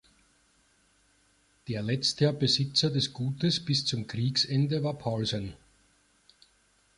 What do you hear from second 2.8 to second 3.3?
des